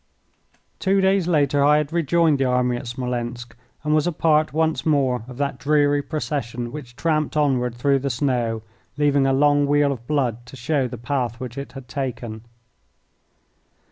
Two 0.79 0.99
days 0.99 1.27
later 1.27 1.63
I 1.63 1.77
had 1.77 1.93
rejoined 1.93 2.39
the 2.39 2.45
army 2.45 2.75
at 2.75 2.87
Smolensk, 2.87 3.55
and 3.83 3.93
was 3.93 4.07
a 4.07 4.11
part 4.11 4.51
once 4.51 4.83
more 4.83 5.23
of 5.27 5.37
that 5.37 5.59
dreary 5.59 6.01
procession 6.01 6.71
which 6.71 6.95
tramped 6.95 7.37
onward 7.37 7.75
through 7.75 7.99
the 7.99 8.09
snow, 8.09 8.63
leaving 8.97 9.27
a 9.27 9.31
long 9.31 9.67
weal 9.67 9.91
of 9.91 10.07
blood 10.07 10.43
to 10.47 10.55
show 10.55 10.87
the 10.87 10.97
path 10.97 11.39
which 11.39 11.55
it 11.55 11.73
had 11.73 11.87
taken. 11.87 12.43